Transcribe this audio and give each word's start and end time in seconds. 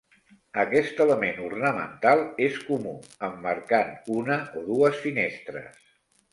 Aquest 0.61 1.01
element 1.03 1.37
ornamental 1.49 2.23
és 2.47 2.57
comú, 2.71 2.95
emmarcant 3.29 3.95
una 4.19 4.41
o 4.63 4.67
dues 4.73 5.01
finestres. 5.07 5.81